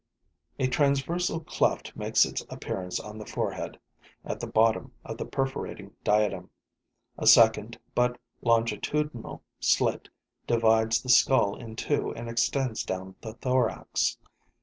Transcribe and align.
A 0.57 0.67
transversal 0.67 1.41
cleft 1.41 1.95
makes 1.95 2.25
its 2.25 2.43
appearance 2.49 2.99
on 2.99 3.19
the 3.19 3.25
forehead, 3.27 3.77
at 4.25 4.39
the 4.39 4.47
bottom 4.47 4.93
of 5.05 5.19
the 5.19 5.27
perforating 5.27 5.93
diadem; 6.03 6.49
a 7.19 7.27
second, 7.27 7.77
but 7.93 8.19
longitudinal 8.41 9.43
slit 9.59 10.09
divides 10.47 11.03
the 11.03 11.09
skull 11.09 11.55
in 11.55 11.75
two 11.75 12.15
and 12.15 12.27
extends 12.31 12.83
down 12.83 13.13
the 13.21 13.33
thorax. 13.35 14.17